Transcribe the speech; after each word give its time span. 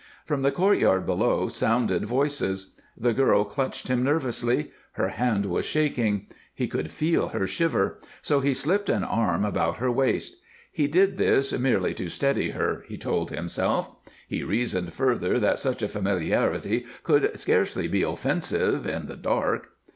From 0.25 0.41
the 0.41 0.49
courtyard 0.51 1.05
below 1.05 1.47
sounded 1.47 2.05
voices. 2.07 2.73
The 2.97 3.13
girl 3.13 3.43
clutched 3.43 3.87
him 3.87 4.01
nervously; 4.03 4.71
her 4.93 5.09
hand 5.09 5.45
was 5.45 5.63
shaking. 5.63 6.25
He 6.55 6.67
could 6.67 6.89
feel 6.91 7.27
her 7.27 7.45
shiver, 7.45 7.99
so 8.23 8.39
he 8.39 8.55
slipped 8.55 8.89
an 8.89 9.03
arm 9.03 9.45
about 9.45 9.77
her 9.77 9.91
waist. 9.91 10.37
He 10.71 10.87
did 10.87 11.17
this 11.17 11.53
merely 11.53 11.93
to 11.93 12.09
steady 12.09 12.49
her, 12.49 12.83
he 12.87 12.97
told 12.97 13.29
himself. 13.29 13.91
He 14.27 14.41
reasoned 14.41 14.91
further 14.91 15.37
that 15.39 15.59
such 15.59 15.83
a 15.83 15.87
familiarity 15.87 16.87
could 17.03 17.37
scarcely 17.37 17.87
be 17.87 18.01
offensive 18.01 18.87
in 18.87 19.05
the 19.05 19.15
dark. 19.15 19.69